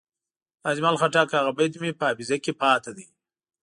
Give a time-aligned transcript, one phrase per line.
[0.61, 3.05] د اجمل خټک هغه بیت مې په حافظه کې پاتې دی.